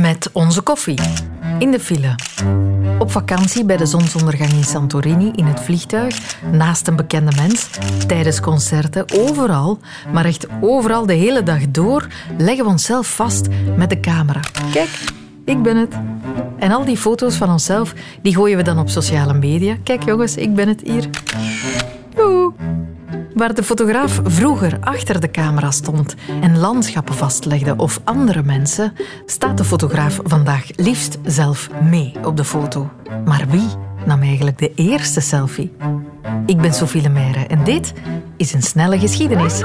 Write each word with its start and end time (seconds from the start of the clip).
Met 0.00 0.30
onze 0.32 0.60
koffie. 0.60 0.98
In 1.58 1.70
de 1.70 1.80
file. 1.80 2.14
Op 2.98 3.10
vakantie 3.10 3.64
bij 3.64 3.76
de 3.76 3.86
zonsondergang 3.86 4.52
in 4.52 4.64
Santorini, 4.64 5.30
in 5.34 5.44
het 5.44 5.60
vliegtuig, 5.60 6.36
naast 6.52 6.86
een 6.88 6.96
bekende 6.96 7.32
mens, 7.36 7.70
tijdens 8.06 8.40
concerten, 8.40 9.04
overal, 9.12 9.78
maar 10.12 10.24
echt 10.24 10.46
overal 10.60 11.06
de 11.06 11.12
hele 11.12 11.42
dag 11.42 11.70
door, 11.70 12.06
leggen 12.38 12.64
we 12.64 12.70
onszelf 12.70 13.14
vast 13.14 13.46
met 13.76 13.90
de 13.90 14.00
camera. 14.00 14.40
Kijk, 14.72 14.90
ik 15.44 15.62
ben 15.62 15.76
het. 15.76 15.94
En 16.58 16.72
al 16.72 16.84
die 16.84 16.96
foto's 16.96 17.34
van 17.34 17.50
onszelf, 17.50 17.94
die 18.22 18.34
gooien 18.34 18.56
we 18.56 18.62
dan 18.62 18.78
op 18.78 18.88
sociale 18.88 19.34
media. 19.34 19.76
Kijk 19.82 20.04
jongens, 20.04 20.36
ik 20.36 20.54
ben 20.54 20.68
het 20.68 20.80
hier. 20.84 21.08
Waar 23.34 23.54
de 23.54 23.62
fotograaf 23.62 24.20
vroeger 24.24 24.78
achter 24.80 25.20
de 25.20 25.30
camera 25.30 25.70
stond 25.70 26.14
en 26.40 26.58
landschappen 26.58 27.14
vastlegde 27.14 27.76
of 27.76 28.00
andere 28.04 28.42
mensen, 28.42 28.92
staat 29.26 29.58
de 29.58 29.64
fotograaf 29.64 30.20
vandaag 30.22 30.76
liefst 30.76 31.18
zelf 31.24 31.70
mee 31.82 32.14
op 32.24 32.36
de 32.36 32.44
foto. 32.44 32.90
Maar 33.24 33.48
wie 33.48 33.68
nam 34.06 34.22
eigenlijk 34.22 34.58
de 34.58 34.72
eerste 34.74 35.20
selfie? 35.20 35.72
Ik 36.46 36.60
ben 36.60 36.74
Sophie 36.74 37.02
Lemaire 37.02 37.46
en 37.46 37.64
dit 37.64 37.92
is 38.36 38.52
een 38.52 38.62
snelle 38.62 38.98
geschiedenis 38.98 39.62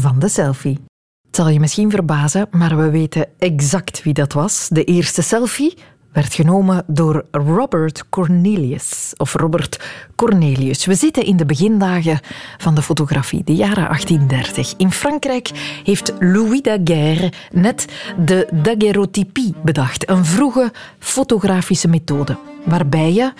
van 0.00 0.18
de 0.18 0.28
selfie. 0.28 0.78
Het 1.26 1.36
zal 1.36 1.48
je 1.48 1.60
misschien 1.60 1.90
verbazen, 1.90 2.46
maar 2.50 2.76
we 2.76 2.90
weten 2.90 3.26
exact 3.38 4.02
wie 4.02 4.14
dat 4.14 4.32
was. 4.32 4.68
De 4.68 4.84
eerste 4.84 5.22
selfie 5.22 5.78
werd 6.12 6.34
genomen 6.34 6.84
door 6.86 7.24
Robert 7.30 8.04
Cornelius. 8.08 9.12
Of 9.16 9.34
Robert 9.34 9.80
Cornelius. 10.16 10.86
We 10.86 10.94
zitten 10.94 11.24
in 11.24 11.36
de 11.36 11.46
begindagen 11.46 12.20
van 12.58 12.74
de 12.74 12.82
fotografie, 12.82 13.44
de 13.44 13.54
jaren 13.54 13.84
1830. 13.84 14.74
In 14.76 14.92
Frankrijk 14.92 15.50
heeft 15.84 16.12
Louis 16.18 16.62
Daguerre 16.62 17.32
net 17.52 17.86
de 18.24 18.48
daguerreotypie 18.52 19.54
bedacht. 19.62 20.08
Een 20.08 20.24
vroege 20.24 20.72
fotografische 20.98 21.88
methode 21.88 22.36
waarbij 22.68 23.12
je 23.12 23.32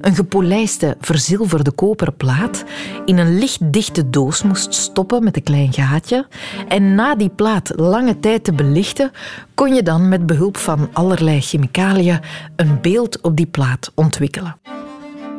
een 0.00 0.14
gepolijste 0.14 0.96
verzilverde 1.00 1.70
koperen 1.70 2.16
plaat 2.16 2.64
in 3.04 3.18
een 3.18 3.38
lichtdichte 3.38 4.10
doos 4.10 4.42
moest 4.42 4.74
stoppen 4.74 5.24
met 5.24 5.36
een 5.36 5.42
klein 5.42 5.72
gaatje. 5.72 6.26
En 6.68 6.94
na 6.94 7.14
die 7.14 7.28
plaat 7.28 7.72
lange 7.76 8.20
tijd 8.20 8.44
te 8.44 8.52
belichten, 8.52 9.10
kon 9.54 9.74
je 9.74 9.82
dan 9.82 10.08
met 10.08 10.26
behulp 10.26 10.56
van 10.56 10.88
allerlei 10.92 11.40
chemicaliën 11.40 12.20
een 12.56 12.78
beeld 12.80 13.20
op 13.20 13.36
die 13.36 13.46
plaat 13.46 13.92
ontwikkelen. 13.94 14.56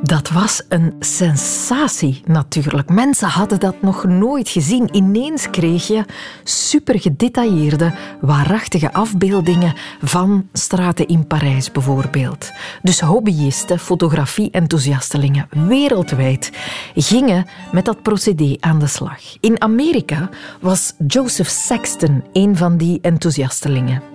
Dat 0.05 0.29
was 0.29 0.61
een 0.69 0.93
sensatie 0.99 2.21
natuurlijk. 2.25 2.89
Mensen 2.89 3.27
hadden 3.27 3.59
dat 3.59 3.81
nog 3.81 4.03
nooit 4.03 4.49
gezien. 4.49 4.95
Ineens 4.95 5.49
kreeg 5.49 5.87
je 5.87 6.05
super 6.43 6.99
gedetailleerde, 6.99 7.93
waarachtige 8.21 8.93
afbeeldingen 8.93 9.73
van 10.01 10.47
straten 10.53 11.07
in 11.07 11.27
Parijs 11.27 11.71
bijvoorbeeld. 11.71 12.51
Dus 12.81 12.99
hobbyisten, 12.99 13.79
fotografie-enthousiastelingen 13.79 15.47
wereldwijd 15.67 16.51
gingen 16.95 17.45
met 17.71 17.85
dat 17.85 18.01
procedé 18.01 18.57
aan 18.59 18.79
de 18.79 18.87
slag. 18.87 19.19
In 19.39 19.61
Amerika 19.61 20.29
was 20.59 20.93
Joseph 21.07 21.49
Sexton 21.49 22.23
een 22.33 22.57
van 22.57 22.77
die 22.77 22.99
enthousiastelingen. 23.01 24.14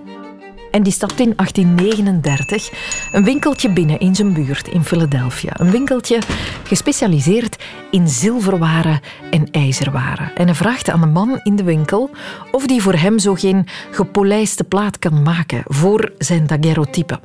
En 0.71 0.83
die 0.83 0.93
stapt 0.93 1.19
in 1.19 1.33
1839 1.35 2.71
een 3.11 3.23
winkeltje 3.23 3.69
binnen 3.69 3.99
in 3.99 4.15
zijn 4.15 4.33
buurt 4.33 4.67
in 4.67 4.83
Philadelphia. 4.83 5.51
Een 5.59 5.71
winkeltje 5.71 6.19
gespecialiseerd 6.63 7.63
in 7.91 8.07
zilverwaren 8.07 8.99
en 9.31 9.51
ijzerwaren. 9.51 10.35
En 10.35 10.45
hij 10.45 10.55
vraagt 10.55 10.89
aan 10.89 11.01
de 11.01 11.07
man 11.07 11.39
in 11.43 11.55
de 11.55 11.63
winkel 11.63 12.09
of 12.51 12.67
die 12.67 12.81
voor 12.81 12.95
hem 12.95 13.19
zo 13.19 13.33
geen 13.33 13.67
gepolijste 13.91 14.63
plaat 14.63 14.99
kan 14.99 15.23
maken 15.23 15.63
voor 15.65 16.11
zijn 16.17 16.47
daguerreotype. 16.47 17.19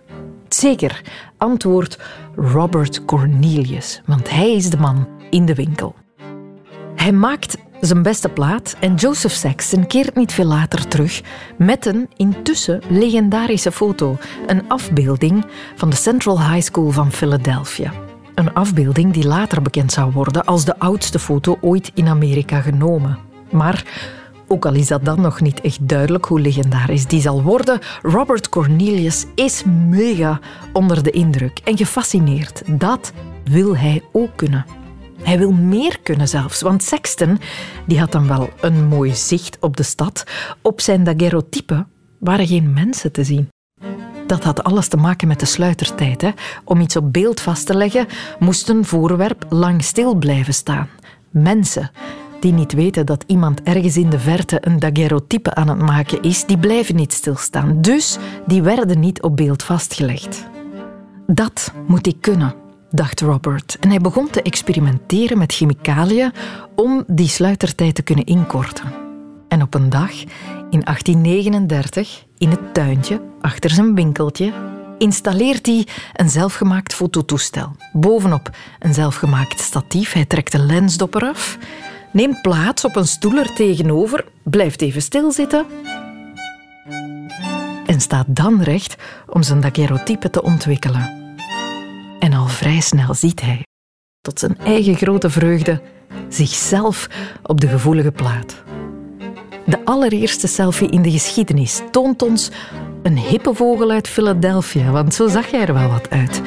Zeker, 0.48 1.02
antwoordt 1.36 1.98
Robert 2.36 3.04
Cornelius, 3.04 4.02
want 4.06 4.30
hij 4.30 4.52
is 4.52 4.70
de 4.70 4.78
man 4.78 5.08
in 5.30 5.46
de 5.46 5.54
winkel. 5.54 5.94
Hij 6.96 7.12
maakt 7.12 7.56
zijn 7.86 8.02
beste 8.02 8.28
plaat 8.28 8.76
en 8.80 8.94
Joseph 8.94 9.34
Sexton 9.34 9.86
keert 9.86 10.14
niet 10.14 10.32
veel 10.32 10.44
later 10.44 10.88
terug 10.88 11.22
met 11.58 11.86
een 11.86 12.08
intussen 12.16 12.82
legendarische 12.88 13.72
foto. 13.72 14.18
Een 14.46 14.68
afbeelding 14.68 15.46
van 15.76 15.90
de 15.90 15.96
Central 15.96 16.50
High 16.50 16.66
School 16.66 16.90
van 16.90 17.12
Philadelphia. 17.12 17.92
Een 18.34 18.54
afbeelding 18.54 19.12
die 19.12 19.26
later 19.26 19.62
bekend 19.62 19.92
zou 19.92 20.12
worden 20.12 20.44
als 20.44 20.64
de 20.64 20.78
oudste 20.78 21.18
foto 21.18 21.58
ooit 21.60 21.90
in 21.94 22.08
Amerika 22.08 22.60
genomen. 22.60 23.18
Maar 23.50 23.84
ook 24.48 24.66
al 24.66 24.74
is 24.74 24.86
dat 24.86 25.04
dan 25.04 25.20
nog 25.20 25.40
niet 25.40 25.60
echt 25.60 25.88
duidelijk 25.88 26.24
hoe 26.24 26.40
legendarisch 26.40 27.06
die 27.06 27.20
zal 27.20 27.42
worden, 27.42 27.80
Robert 28.02 28.48
Cornelius 28.48 29.26
is 29.34 29.62
mega 29.88 30.40
onder 30.72 31.02
de 31.02 31.10
indruk 31.10 31.60
en 31.64 31.76
gefascineerd. 31.76 32.62
Dat 32.66 33.12
wil 33.44 33.76
hij 33.76 34.02
ook 34.12 34.36
kunnen. 34.36 34.85
Hij 35.22 35.38
wil 35.38 35.52
meer 35.52 35.98
kunnen 36.02 36.28
zelfs, 36.28 36.60
want 36.60 36.82
Sexton 36.82 37.38
die 37.86 37.98
had 37.98 38.12
dan 38.12 38.28
wel 38.28 38.50
een 38.60 38.86
mooi 38.88 39.14
zicht 39.14 39.56
op 39.60 39.76
de 39.76 39.82
stad. 39.82 40.24
Op 40.62 40.80
zijn 40.80 41.04
daguerreotype 41.04 41.86
waren 42.18 42.46
geen 42.46 42.72
mensen 42.72 43.12
te 43.12 43.24
zien. 43.24 43.48
Dat 44.26 44.44
had 44.44 44.64
alles 44.64 44.88
te 44.88 44.96
maken 44.96 45.28
met 45.28 45.40
de 45.40 45.46
sluitertijd. 45.46 46.20
Hè. 46.20 46.30
Om 46.64 46.80
iets 46.80 46.96
op 46.96 47.12
beeld 47.12 47.40
vast 47.40 47.66
te 47.66 47.74
leggen, 47.74 48.06
moest 48.38 48.68
een 48.68 48.84
voorwerp 48.84 49.46
lang 49.48 49.84
stil 49.84 50.14
blijven 50.14 50.54
staan. 50.54 50.88
Mensen 51.30 51.90
die 52.40 52.52
niet 52.52 52.72
weten 52.72 53.06
dat 53.06 53.24
iemand 53.26 53.62
ergens 53.62 53.96
in 53.96 54.10
de 54.10 54.18
verte 54.18 54.58
een 54.60 54.78
daguerreotype 54.78 55.54
aan 55.54 55.68
het 55.68 55.78
maken 55.78 56.22
is, 56.22 56.44
die 56.44 56.58
blijven 56.58 56.96
niet 56.96 57.12
stilstaan. 57.12 57.80
Dus 57.80 58.18
die 58.46 58.62
werden 58.62 59.00
niet 59.00 59.22
op 59.22 59.36
beeld 59.36 59.62
vastgelegd. 59.62 60.46
Dat 61.26 61.72
moet 61.86 62.06
ik 62.06 62.20
kunnen 62.20 62.54
dacht 62.96 63.20
Robert. 63.20 63.76
En 63.80 63.88
hij 63.88 63.98
begon 63.98 64.30
te 64.30 64.42
experimenteren 64.42 65.38
met 65.38 65.52
chemicaliën 65.52 66.32
om 66.74 67.04
die 67.06 67.28
sluitertijd 67.28 67.94
te 67.94 68.02
kunnen 68.02 68.24
inkorten. 68.24 68.92
En 69.48 69.62
op 69.62 69.74
een 69.74 69.90
dag, 69.90 70.12
in 70.70 70.80
1839, 70.84 72.24
in 72.38 72.50
het 72.50 72.74
tuintje, 72.74 73.20
achter 73.40 73.70
zijn 73.70 73.94
winkeltje, 73.94 74.52
installeert 74.98 75.66
hij 75.66 75.86
een 76.12 76.30
zelfgemaakt 76.30 76.94
fototoestel. 76.94 77.76
Bovenop 77.92 78.50
een 78.78 78.94
zelfgemaakt 78.94 79.60
statief. 79.60 80.12
Hij 80.12 80.24
trekt 80.24 80.52
de 80.52 80.58
lensdopper 80.58 81.22
af, 81.22 81.58
neemt 82.12 82.42
plaats 82.42 82.84
op 82.84 82.96
een 82.96 83.06
stoel 83.06 83.38
er 83.38 83.54
tegenover, 83.54 84.24
blijft 84.42 84.82
even 84.82 85.02
stilzitten 85.02 85.66
en 87.86 88.00
staat 88.00 88.26
dan 88.28 88.62
recht 88.62 88.96
om 89.26 89.42
zijn 89.42 89.60
daguerreotype 89.60 90.30
te 90.30 90.42
ontwikkelen. 90.42 91.25
Vrij 92.76 92.88
snel 92.88 93.14
ziet 93.14 93.40
hij, 93.40 93.66
tot 94.20 94.38
zijn 94.38 94.58
eigen 94.58 94.96
grote 94.96 95.30
vreugde, 95.30 95.82
zichzelf 96.28 97.08
op 97.42 97.60
de 97.60 97.68
gevoelige 97.68 98.12
plaat. 98.12 98.62
De 99.66 99.84
allereerste 99.84 100.46
selfie 100.46 100.90
in 100.90 101.02
de 101.02 101.10
geschiedenis 101.10 101.80
toont 101.90 102.22
ons 102.22 102.50
een 103.02 103.18
hippe 103.18 103.54
vogel 103.54 103.90
uit 103.90 104.08
Philadelphia, 104.08 104.90
want 104.90 105.14
zo 105.14 105.28
zag 105.28 105.50
hij 105.50 105.60
er 105.60 105.74
wel 105.74 105.88
wat 105.88 106.10
uit. 106.10 106.42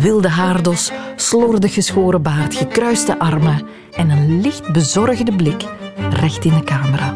Wilde 0.00 0.28
haardos, 0.28 0.90
slordig 1.16 1.74
geschoren 1.74 2.22
baard, 2.22 2.54
gekruiste 2.54 3.18
armen 3.18 3.66
en 3.92 4.10
een 4.10 4.40
licht 4.40 4.72
bezorgde 4.72 5.36
blik 5.36 5.64
recht 6.10 6.44
in 6.44 6.54
de 6.54 6.64
camera. 6.64 7.14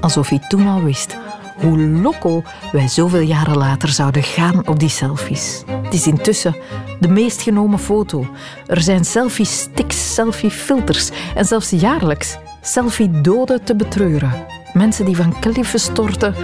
Alsof 0.00 0.28
hij 0.28 0.40
toen 0.48 0.66
al 0.66 0.82
wist 0.82 1.16
hoe 1.60 1.78
loco 1.78 2.42
wij 2.72 2.88
zoveel 2.88 3.20
jaren 3.20 3.56
later 3.56 3.88
zouden 3.88 4.22
gaan 4.22 4.66
op 4.68 4.78
die 4.78 4.88
selfies. 4.88 5.64
Het 5.88 5.96
is 5.96 6.06
intussen 6.06 6.56
de 7.00 7.08
meest 7.08 7.42
genomen 7.42 7.78
foto. 7.78 8.26
Er 8.66 8.80
zijn 8.80 9.04
selfie-sticks, 9.04 10.14
selfie-filters 10.14 11.10
en 11.34 11.44
zelfs 11.44 11.70
jaarlijks 11.70 12.36
selfie-doden 12.62 13.64
te 13.64 13.76
betreuren. 13.76 14.46
Mensen 14.72 15.04
die 15.04 15.16
van 15.16 15.40
kliffen 15.40 15.80
storten, 15.80 16.34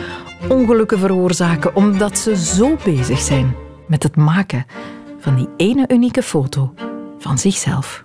ongelukken 0.49 0.99
veroorzaken 0.99 1.77
omdat 1.77 2.19
ze 2.19 2.37
zo 2.37 2.77
bezig 2.85 3.19
zijn 3.19 3.55
met 3.87 4.03
het 4.03 4.17
maken 4.17 4.67
van 5.19 5.35
die 5.35 5.49
ene 5.57 5.85
unieke 5.89 6.23
foto 6.23 6.75
van 7.19 7.39
zichzelf. 7.39 8.05